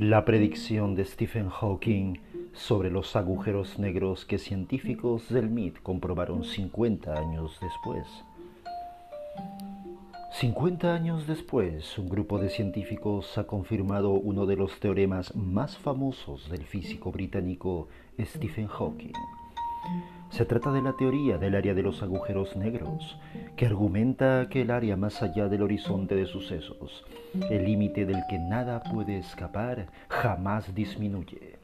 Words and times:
La 0.00 0.24
predicción 0.24 0.94
de 0.94 1.04
Stephen 1.04 1.50
Hawking 1.50 2.20
sobre 2.54 2.90
los 2.90 3.16
agujeros 3.16 3.78
negros 3.78 4.24
que 4.24 4.38
científicos 4.38 5.28
del 5.28 5.50
MIT 5.50 5.82
comprobaron 5.82 6.42
50 6.42 7.12
años 7.12 7.58
después. 7.60 8.06
50 10.32 10.94
años 10.94 11.26
después, 11.26 11.98
un 11.98 12.08
grupo 12.08 12.38
de 12.38 12.48
científicos 12.48 13.36
ha 13.36 13.44
confirmado 13.44 14.12
uno 14.12 14.46
de 14.46 14.56
los 14.56 14.80
teoremas 14.80 15.36
más 15.36 15.76
famosos 15.76 16.48
del 16.48 16.64
físico 16.64 17.12
británico 17.12 17.88
Stephen 18.18 18.68
Hawking. 18.68 19.12
Se 20.30 20.44
trata 20.44 20.70
de 20.70 20.80
la 20.80 20.92
teoría 20.92 21.38
del 21.38 21.56
área 21.56 21.74
de 21.74 21.82
los 21.82 22.02
agujeros 22.02 22.56
negros, 22.56 23.18
que 23.56 23.66
argumenta 23.66 24.48
que 24.48 24.62
el 24.62 24.70
área 24.70 24.96
más 24.96 25.22
allá 25.22 25.48
del 25.48 25.62
horizonte 25.62 26.14
de 26.14 26.26
sucesos, 26.26 27.04
el 27.50 27.64
límite 27.64 28.06
del 28.06 28.22
que 28.28 28.38
nada 28.38 28.82
puede 28.82 29.18
escapar, 29.18 29.88
jamás 30.08 30.74
disminuye. 30.74 31.58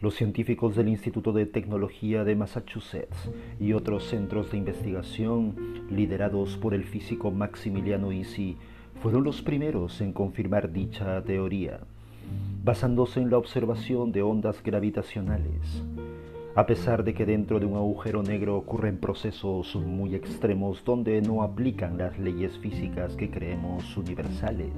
Los 0.00 0.14
científicos 0.14 0.76
del 0.76 0.88
Instituto 0.88 1.32
de 1.32 1.44
Tecnología 1.44 2.24
de 2.24 2.34
Massachusetts 2.34 3.30
y 3.60 3.74
otros 3.74 4.04
centros 4.04 4.50
de 4.50 4.56
investigación, 4.56 5.84
liderados 5.90 6.56
por 6.56 6.72
el 6.72 6.84
físico 6.84 7.30
Maximiliano 7.30 8.10
Easy, 8.10 8.56
fueron 9.02 9.24
los 9.24 9.42
primeros 9.42 10.00
en 10.00 10.14
confirmar 10.14 10.72
dicha 10.72 11.22
teoría, 11.22 11.80
basándose 12.64 13.20
en 13.20 13.30
la 13.30 13.36
observación 13.36 14.10
de 14.10 14.22
ondas 14.22 14.62
gravitacionales. 14.62 15.82
A 16.56 16.66
pesar 16.66 17.04
de 17.04 17.14
que 17.14 17.26
dentro 17.26 17.60
de 17.60 17.66
un 17.66 17.76
agujero 17.76 18.24
negro 18.24 18.56
ocurren 18.56 18.98
procesos 18.98 19.76
muy 19.76 20.16
extremos 20.16 20.84
donde 20.84 21.22
no 21.22 21.44
aplican 21.44 21.96
las 21.96 22.18
leyes 22.18 22.58
físicas 22.58 23.14
que 23.14 23.30
creemos 23.30 23.96
universales, 23.96 24.72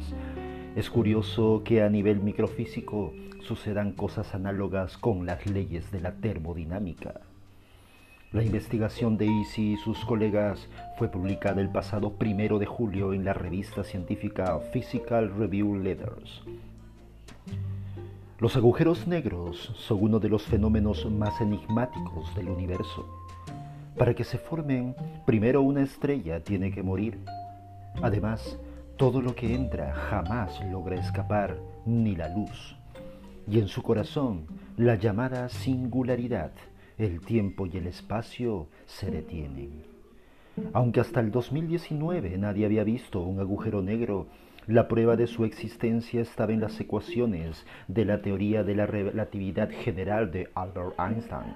es 0.77 0.91
curioso 0.91 1.63
que 1.65 1.83
a 1.83 1.89
nivel 1.89 2.21
microfísico 2.21 3.15
sucedan 3.41 3.93
cosas 3.93 4.35
análogas 4.35 4.99
con 4.99 5.25
las 5.25 5.47
leyes 5.47 5.91
de 5.91 6.01
la 6.01 6.13
termodinámica. 6.13 7.23
La 8.33 8.43
investigación 8.43 9.17
de 9.17 9.27
Easy 9.27 9.73
y 9.73 9.77
sus 9.79 10.05
colegas 10.05 10.69
fue 10.99 11.09
publicada 11.09 11.63
el 11.63 11.71
pasado 11.71 12.13
primero 12.13 12.59
de 12.59 12.67
julio 12.67 13.15
en 13.15 13.25
la 13.25 13.33
revista 13.33 13.83
científica 13.83 14.59
Physical 14.73 15.35
Review 15.39 15.77
Letters. 15.77 16.43
Los 18.43 18.57
agujeros 18.57 19.07
negros 19.07 19.73
son 19.77 20.03
uno 20.03 20.19
de 20.19 20.29
los 20.29 20.43
fenómenos 20.43 21.09
más 21.09 21.41
enigmáticos 21.41 22.35
del 22.35 22.49
universo. 22.49 23.07
Para 23.97 24.15
que 24.15 24.25
se 24.25 24.37
formen, 24.37 24.97
primero 25.25 25.63
una 25.63 25.85
estrella 25.85 26.43
tiene 26.43 26.73
que 26.73 26.83
morir. 26.83 27.21
Además, 28.03 28.59
todo 28.97 29.23
lo 29.23 29.37
que 29.37 29.55
entra 29.55 29.95
jamás 29.95 30.61
logra 30.73 30.97
escapar, 30.97 31.57
ni 31.87 32.17
la 32.17 32.31
luz. 32.31 32.75
Y 33.47 33.61
en 33.61 33.69
su 33.69 33.81
corazón, 33.81 34.47
la 34.77 34.97
llamada 34.97 35.49
singularidad, 35.49 36.51
el 36.99 37.21
tiempo 37.21 37.67
y 37.67 37.77
el 37.77 37.87
espacio 37.87 38.67
se 38.87 39.09
detienen. 39.09 39.85
Aunque 40.73 40.99
hasta 40.99 41.21
el 41.21 41.31
2019 41.31 42.37
nadie 42.39 42.67
había 42.67 42.83
visto 42.83 43.21
un 43.21 43.39
agujero 43.39 43.83
negro 43.83 44.27
la 44.67 44.87
prueba 44.87 45.17
de 45.17 45.27
su 45.27 45.45
existencia 45.45 46.21
estaba 46.21 46.53
en 46.53 46.61
las 46.61 46.79
ecuaciones 46.81 47.67
de 47.89 48.05
la 48.05 48.23
teoría 48.23 48.63
de 48.63 48.77
la 48.77 48.87
relatividad 48.87 49.71
general 49.71 50.31
de 50.31 50.51
Albert 50.55 50.95
Einstein. 50.99 51.55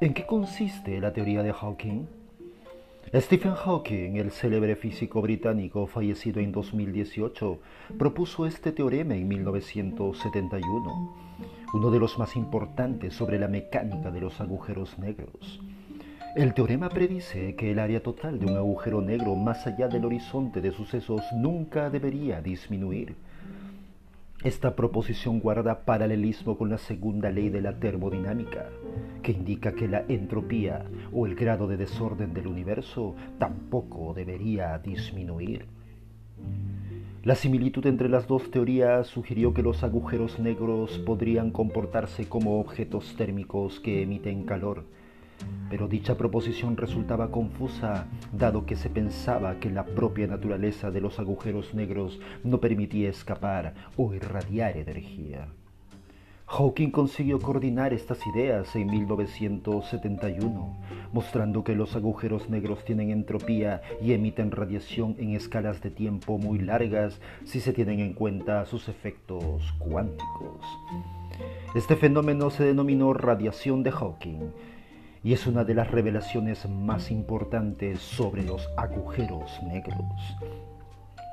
¿En 0.00 0.14
qué 0.14 0.24
consiste 0.26 1.00
la 1.00 1.12
teoría 1.12 1.42
de 1.42 1.52
Hawking? 1.52 2.06
Stephen 3.12 3.54
Hawking, 3.54 4.16
el 4.16 4.30
célebre 4.30 4.76
físico 4.76 5.22
británico 5.22 5.86
fallecido 5.86 6.40
en 6.40 6.52
2018, 6.52 7.58
propuso 7.98 8.46
este 8.46 8.72
teorema 8.72 9.14
en 9.14 9.28
1971, 9.28 11.14
uno 11.74 11.90
de 11.90 11.98
los 12.00 12.18
más 12.18 12.34
importantes 12.34 13.14
sobre 13.14 13.38
la 13.38 13.46
mecánica 13.46 14.10
de 14.10 14.20
los 14.20 14.40
agujeros 14.40 14.98
negros. 14.98 15.60
El 16.36 16.52
teorema 16.52 16.88
predice 16.88 17.54
que 17.54 17.70
el 17.70 17.78
área 17.78 18.02
total 18.02 18.40
de 18.40 18.46
un 18.46 18.56
agujero 18.56 19.00
negro 19.00 19.36
más 19.36 19.68
allá 19.68 19.86
del 19.86 20.04
horizonte 20.04 20.60
de 20.60 20.72
sucesos 20.72 21.22
nunca 21.32 21.90
debería 21.90 22.40
disminuir. 22.42 23.14
Esta 24.42 24.74
proposición 24.74 25.38
guarda 25.38 25.84
paralelismo 25.84 26.58
con 26.58 26.70
la 26.70 26.78
segunda 26.78 27.30
ley 27.30 27.50
de 27.50 27.60
la 27.60 27.78
termodinámica, 27.78 28.68
que 29.22 29.30
indica 29.30 29.76
que 29.76 29.86
la 29.86 30.04
entropía 30.08 30.84
o 31.12 31.24
el 31.26 31.36
grado 31.36 31.68
de 31.68 31.76
desorden 31.76 32.34
del 32.34 32.48
universo 32.48 33.14
tampoco 33.38 34.12
debería 34.12 34.76
disminuir. 34.78 35.66
La 37.22 37.36
similitud 37.36 37.86
entre 37.86 38.08
las 38.08 38.26
dos 38.26 38.50
teorías 38.50 39.06
sugirió 39.06 39.54
que 39.54 39.62
los 39.62 39.84
agujeros 39.84 40.40
negros 40.40 40.98
podrían 41.06 41.52
comportarse 41.52 42.28
como 42.28 42.58
objetos 42.58 43.14
térmicos 43.16 43.78
que 43.78 44.02
emiten 44.02 44.44
calor, 44.44 44.84
pero 45.70 45.88
dicha 45.88 46.16
proposición 46.16 46.76
resultaba 46.76 47.30
confusa, 47.30 48.06
dado 48.32 48.66
que 48.66 48.76
se 48.76 48.90
pensaba 48.90 49.58
que 49.58 49.70
la 49.70 49.84
propia 49.84 50.26
naturaleza 50.26 50.90
de 50.90 51.00
los 51.00 51.18
agujeros 51.18 51.74
negros 51.74 52.20
no 52.42 52.60
permitía 52.60 53.10
escapar 53.10 53.74
o 53.96 54.14
irradiar 54.14 54.76
energía. 54.76 55.48
Hawking 56.46 56.90
consiguió 56.90 57.40
coordinar 57.40 57.94
estas 57.94 58.24
ideas 58.26 58.76
en 58.76 58.88
1971, 58.88 60.76
mostrando 61.12 61.64
que 61.64 61.74
los 61.74 61.96
agujeros 61.96 62.50
negros 62.50 62.84
tienen 62.84 63.10
entropía 63.10 63.80
y 64.00 64.12
emiten 64.12 64.50
radiación 64.50 65.16
en 65.18 65.34
escalas 65.34 65.82
de 65.82 65.90
tiempo 65.90 66.36
muy 66.36 66.58
largas 66.58 67.18
si 67.44 67.60
se 67.60 67.72
tienen 67.72 68.00
en 68.00 68.12
cuenta 68.12 68.66
sus 68.66 68.88
efectos 68.88 69.74
cuánticos. 69.78 70.60
Este 71.74 71.96
fenómeno 71.96 72.50
se 72.50 72.62
denominó 72.62 73.14
radiación 73.14 73.82
de 73.82 73.90
Hawking 73.90 74.52
y 75.24 75.32
es 75.32 75.46
una 75.46 75.64
de 75.64 75.74
las 75.74 75.90
revelaciones 75.90 76.68
más 76.68 77.10
importantes 77.10 77.98
sobre 78.00 78.44
los 78.44 78.68
agujeros 78.76 79.50
negros. 79.62 80.04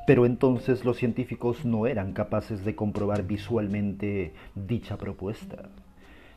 Pero 0.08 0.26
entonces 0.26 0.86
los 0.86 0.98
científicos 0.98 1.66
no 1.66 1.86
eran 1.86 2.14
capaces 2.14 2.64
de 2.64 2.74
comprobar 2.74 3.24
visualmente 3.24 4.34
dicha 4.56 4.98
propuesta. 4.98 5.70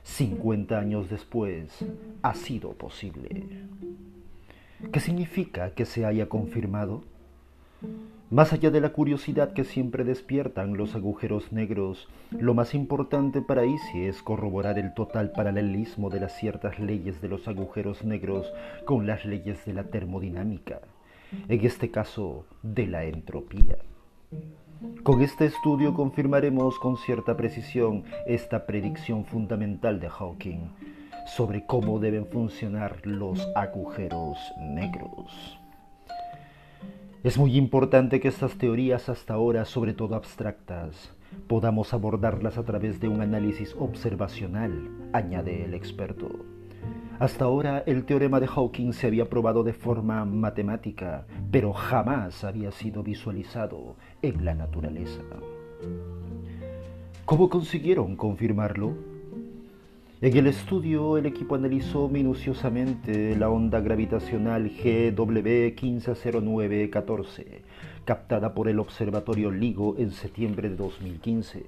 50 0.03 0.79
años 0.79 1.09
después 1.09 1.79
ha 2.23 2.35
sido 2.35 2.73
posible. 2.73 3.47
¿Qué 4.93 5.01
significa 5.01 5.71
que 5.71 5.87
se 5.87 6.05
haya 6.05 6.29
confirmado? 6.29 7.05
Más 8.31 8.53
allá 8.55 8.71
de 8.71 8.81
la 8.81 8.89
curiosidad 8.89 9.53
que 9.53 9.65
siempre 9.65 10.03
despiertan 10.03 10.77
los 10.77 10.95
agujeros 10.95 11.53
negros, 11.53 12.09
lo 12.31 12.55
más 12.55 12.75
importante 12.75 13.43
para 13.43 13.67
Isi 13.67 14.07
es 14.07 14.23
corroborar 14.23 14.79
el 14.79 14.95
total 14.95 15.31
paralelismo 15.33 16.09
de 16.09 16.21
las 16.21 16.33
ciertas 16.33 16.79
leyes 16.79 17.21
de 17.21 17.29
los 17.29 17.47
agujeros 17.49 18.03
negros 18.03 18.51
con 18.87 19.07
las 19.07 19.27
leyes 19.27 19.65
de 19.67 19.75
la 19.75 19.85
termodinámica, 19.85 20.81
en 21.49 21.65
este 21.65 21.91
caso 21.91 22.47
de 22.63 22.87
la 22.87 23.05
entropía. 23.05 23.77
Con 25.03 25.23
este 25.23 25.45
estudio 25.45 25.95
confirmaremos 25.95 26.79
con 26.79 26.97
cierta 26.97 27.37
precisión 27.37 28.05
esta 28.27 28.67
predicción 28.67 29.27
fundamental 29.27 30.01
de 30.01 30.09
Hawking 30.09 30.71
sobre 31.27 31.67
cómo 31.67 32.01
deben 32.01 32.27
funcionar 32.27 33.07
los 33.07 33.47
agujeros 33.55 34.39
negros. 34.59 35.59
Es 37.25 37.39
muy 37.39 37.57
importante 37.57 38.21
que 38.21 38.29
estas 38.29 38.59
teorías 38.59 39.09
hasta 39.09 39.33
ahora, 39.33 39.65
sobre 39.65 39.95
todo 39.95 40.15
abstractas, 40.15 41.11
podamos 41.47 41.95
abordarlas 41.95 42.59
a 42.59 42.65
través 42.65 43.01
de 43.01 43.09
un 43.09 43.23
análisis 43.23 43.75
observacional, 43.79 44.91
añade 45.15 45.65
el 45.65 45.73
experto. 45.73 46.29
Hasta 47.19 47.47
ahora 47.47 47.83
el 47.87 48.05
teorema 48.05 48.41
de 48.41 48.47
Hawking 48.47 48.93
se 48.93 49.07
había 49.07 49.31
probado 49.31 49.65
de 49.65 49.73
forma 49.73 50.27
matemática, 50.27 51.27
pero 51.51 51.73
jamás 51.73 52.45
había 52.45 52.71
sido 52.71 53.03
visualizado 53.03 53.97
en 54.21 54.45
la 54.45 54.55
naturaleza. 54.55 55.23
¿Cómo 57.25 57.49
consiguieron 57.49 58.17
confirmarlo? 58.17 59.14
En 60.25 60.33
el 60.39 60.47
estudio, 60.47 61.19
el 61.19 61.27
equipo 61.27 61.55
analizó 61.55 62.09
minuciosamente 62.09 63.37
la 63.37 63.51
onda 63.51 63.81
gravitacional 63.81 64.71
GW150914, 64.71 67.45
captada 68.07 68.55
por 68.55 68.71
el 68.71 68.79
Observatorio 68.79 69.51
LIGO 69.51 69.97
en 69.99 70.13
septiembre 70.13 70.71
de 70.71 70.77
2015. 70.77 71.67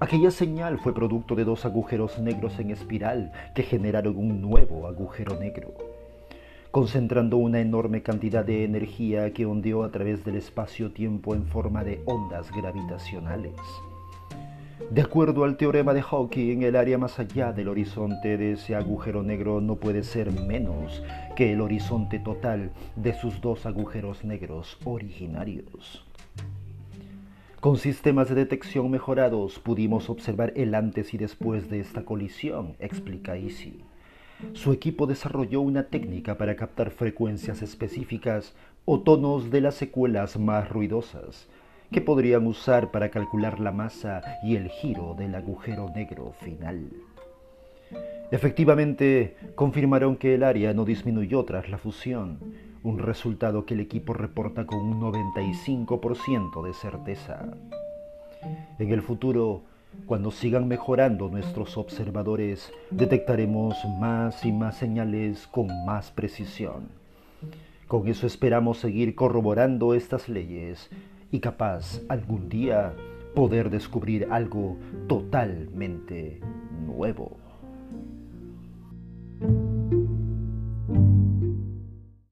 Aquella 0.00 0.32
señal 0.32 0.80
fue 0.80 0.96
producto 0.96 1.36
de 1.36 1.44
dos 1.44 1.64
agujeros 1.64 2.18
negros 2.18 2.58
en 2.58 2.72
espiral 2.72 3.30
que 3.54 3.62
generaron 3.62 4.16
un 4.16 4.40
nuevo 4.40 4.88
agujero 4.88 5.38
negro, 5.38 5.74
concentrando 6.72 7.36
una 7.36 7.60
enorme 7.60 8.02
cantidad 8.02 8.44
de 8.44 8.64
energía 8.64 9.32
que 9.32 9.46
ondeó 9.46 9.84
a 9.84 9.92
través 9.92 10.24
del 10.24 10.34
espacio-tiempo 10.34 11.36
en 11.36 11.46
forma 11.46 11.84
de 11.84 12.02
ondas 12.04 12.50
gravitacionales. 12.50 13.54
De 14.92 15.00
acuerdo 15.00 15.44
al 15.44 15.56
teorema 15.56 15.94
de 15.94 16.02
Hawking, 16.02 16.64
el 16.64 16.76
área 16.76 16.98
más 16.98 17.18
allá 17.18 17.50
del 17.54 17.68
horizonte 17.68 18.36
de 18.36 18.52
ese 18.52 18.74
agujero 18.74 19.22
negro 19.22 19.62
no 19.62 19.76
puede 19.76 20.02
ser 20.02 20.30
menos 20.30 21.02
que 21.34 21.50
el 21.54 21.62
horizonte 21.62 22.18
total 22.18 22.72
de 22.94 23.14
sus 23.14 23.40
dos 23.40 23.64
agujeros 23.64 24.22
negros 24.22 24.76
originarios. 24.84 26.04
Con 27.60 27.78
sistemas 27.78 28.28
de 28.28 28.34
detección 28.34 28.90
mejorados 28.90 29.58
pudimos 29.60 30.10
observar 30.10 30.52
el 30.56 30.74
antes 30.74 31.14
y 31.14 31.16
después 31.16 31.70
de 31.70 31.80
esta 31.80 32.04
colisión, 32.04 32.76
explica 32.78 33.34
Easy. 33.38 33.80
Su 34.52 34.72
equipo 34.72 35.06
desarrolló 35.06 35.62
una 35.62 35.84
técnica 35.84 36.36
para 36.36 36.54
captar 36.54 36.90
frecuencias 36.90 37.62
específicas 37.62 38.54
o 38.84 39.00
tonos 39.00 39.50
de 39.50 39.62
las 39.62 39.74
secuelas 39.74 40.38
más 40.38 40.68
ruidosas, 40.68 41.48
que 41.92 42.00
podrían 42.00 42.46
usar 42.46 42.90
para 42.90 43.10
calcular 43.10 43.60
la 43.60 43.70
masa 43.70 44.22
y 44.42 44.56
el 44.56 44.68
giro 44.68 45.14
del 45.16 45.34
agujero 45.34 45.90
negro 45.94 46.32
final. 46.40 46.90
Efectivamente, 48.30 49.36
confirmaron 49.54 50.16
que 50.16 50.34
el 50.34 50.42
área 50.42 50.72
no 50.72 50.86
disminuyó 50.86 51.44
tras 51.44 51.68
la 51.68 51.76
fusión, 51.76 52.38
un 52.82 52.98
resultado 52.98 53.66
que 53.66 53.74
el 53.74 53.80
equipo 53.80 54.14
reporta 54.14 54.64
con 54.64 54.80
un 54.80 55.00
95% 55.00 56.66
de 56.66 56.72
certeza. 56.72 57.44
En 58.78 58.90
el 58.90 59.02
futuro, 59.02 59.62
cuando 60.06 60.30
sigan 60.30 60.66
mejorando 60.66 61.28
nuestros 61.28 61.76
observadores, 61.76 62.72
detectaremos 62.90 63.76
más 64.00 64.44
y 64.46 64.50
más 64.50 64.78
señales 64.78 65.46
con 65.46 65.68
más 65.84 66.10
precisión. 66.10 66.88
Con 67.86 68.08
eso 68.08 68.26
esperamos 68.26 68.78
seguir 68.78 69.14
corroborando 69.14 69.92
estas 69.92 70.30
leyes 70.30 70.88
y 71.32 71.40
capaz 71.40 72.00
algún 72.08 72.48
día 72.48 72.94
poder 73.34 73.70
descubrir 73.70 74.28
algo 74.30 74.76
totalmente 75.08 76.40
nuevo. 76.86 77.38